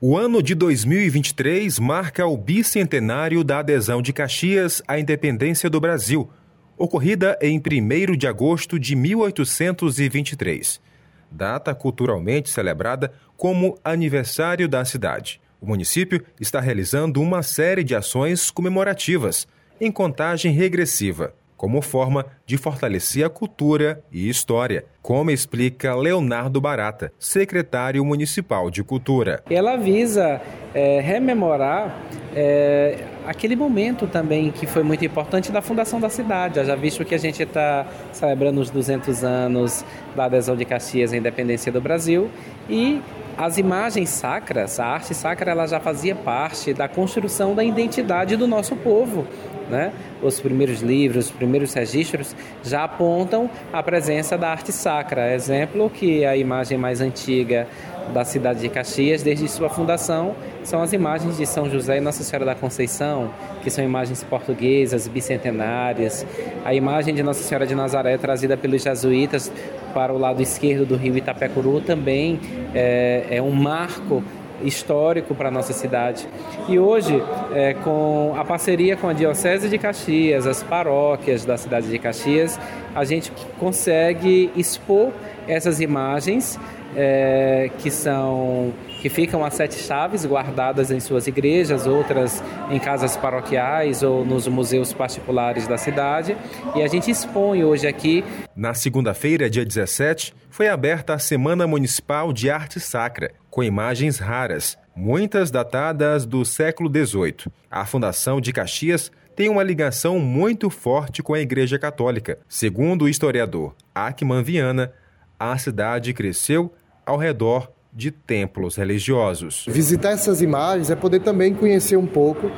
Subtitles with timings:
[0.00, 6.30] O ano de 2023 marca o bicentenário da adesão de Caxias à independência do Brasil,
[6.76, 10.80] ocorrida em 1 de agosto de 1823.
[11.28, 15.40] Data culturalmente celebrada como aniversário da cidade.
[15.60, 19.48] O município está realizando uma série de ações comemorativas
[19.80, 27.12] em contagem regressiva como forma de fortalecer a cultura e história, como explica Leonardo Barata,
[27.18, 29.42] secretário municipal de Cultura.
[29.50, 30.40] Ela visa
[30.72, 32.00] é, rememorar
[32.34, 36.64] é, aquele momento também que foi muito importante da fundação da cidade.
[36.64, 39.84] Já visto que a gente está celebrando os 200 anos
[40.14, 42.30] da adesão de Caxias à independência do Brasil
[42.70, 43.02] e
[43.36, 48.48] as imagens sacras, a arte sacra, ela já fazia parte da construção da identidade do
[48.48, 49.26] nosso povo.
[49.70, 49.92] Né?
[50.22, 55.34] Os primeiros livros, os primeiros registros já apontam a presença da arte sacra.
[55.34, 57.66] Exemplo que a imagem mais antiga
[58.12, 62.22] da cidade de Caxias, desde sua fundação, são as imagens de São José e Nossa
[62.22, 63.30] Senhora da Conceição,
[63.62, 66.26] que são imagens portuguesas, bicentenárias.
[66.64, 69.52] A imagem de Nossa Senhora de Nazaré, trazida pelos jesuítas
[69.92, 72.40] para o lado esquerdo do rio Itapecuru, também
[72.74, 74.22] é, é um marco
[74.62, 76.28] histórico para a nossa cidade.
[76.68, 81.88] E hoje, é, com a parceria com a Diocese de Caxias, as paróquias da cidade
[81.88, 82.58] de Caxias,
[82.94, 85.12] a gente consegue expor
[85.48, 86.58] essas imagens
[86.94, 93.16] é, que são que ficam as sete chaves guardadas em suas igrejas, outras em casas
[93.16, 96.36] paroquiais ou nos museus particulares da cidade.
[96.74, 98.24] E a gente expõe hoje aqui.
[98.56, 104.76] Na segunda-feira, dia 17, foi aberta a Semana Municipal de Arte Sacra, com imagens raras,
[104.96, 107.52] muitas datadas do século XVIII.
[107.70, 112.40] A Fundação de Caxias tem uma ligação muito forte com a Igreja Católica.
[112.48, 114.92] Segundo o historiador Ackman Viana,
[115.38, 116.72] a cidade cresceu
[117.06, 119.64] ao redor de templos religiosos.
[119.68, 122.50] Visitar essas imagens é poder também conhecer um pouco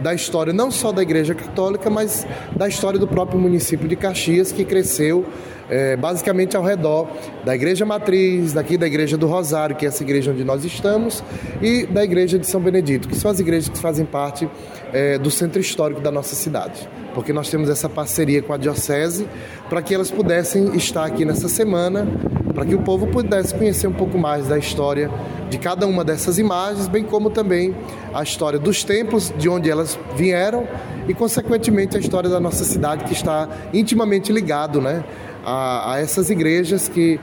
[0.00, 4.52] da história não só da Igreja Católica, mas da história do próprio município de Caxias,
[4.52, 5.26] que cresceu
[5.68, 7.08] é, basicamente ao redor
[7.44, 11.22] da Igreja Matriz, daqui da Igreja do Rosário, que é essa igreja onde nós estamos,
[11.60, 14.48] e da Igreja de São Benedito, que são as igrejas que fazem parte
[14.92, 16.88] é, do centro histórico da nossa cidade.
[17.18, 19.26] Porque nós temos essa parceria com a Diocese
[19.68, 22.06] para que elas pudessem estar aqui nessa semana
[22.54, 25.10] para que o povo pudesse conhecer um pouco mais da história
[25.50, 27.74] de cada uma dessas imagens, bem como também
[28.14, 30.68] a história dos templos de onde elas vieram
[31.08, 35.02] e, consequentemente, a história da nossa cidade que está intimamente ligado, né,
[35.44, 37.18] a, a essas igrejas que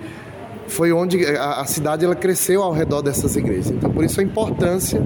[0.67, 3.71] foi onde a, cidade ela cresceu ao redor dessas igrejas.
[3.71, 5.01] Então, por isso a importância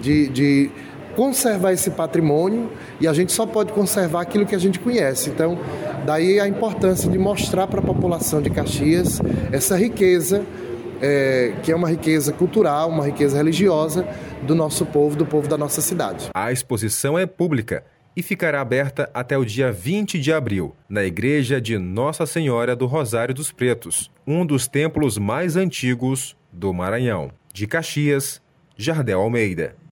[0.00, 0.70] de, de
[1.14, 2.70] conservar esse patrimônio
[3.00, 5.30] e a gente só pode conservar aquilo que a gente conhece.
[5.30, 5.58] Então,
[6.04, 9.20] daí a importância de mostrar para a população de Caxias
[9.52, 10.44] essa riqueza,
[11.00, 14.06] é, que é uma riqueza cultural, uma riqueza religiosa
[14.42, 16.28] do nosso povo, do povo da nossa cidade.
[16.34, 17.84] A exposição é pública
[18.16, 22.86] e ficará aberta até o dia 20 de abril, na Igreja de Nossa Senhora do
[22.86, 27.30] Rosário dos Pretos, um dos templos mais antigos do Maranhão.
[27.52, 28.40] De Caxias,
[28.76, 29.76] Jardel Almeida.